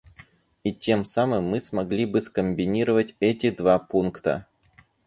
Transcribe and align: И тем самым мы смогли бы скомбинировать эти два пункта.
И 0.63 0.73
тем 0.73 1.05
самым 1.05 1.43
мы 1.45 1.59
смогли 1.61 2.07
бы 2.07 2.21
скомбинировать 2.21 3.15
эти 3.19 3.51
два 3.51 3.77
пункта. 3.77 4.47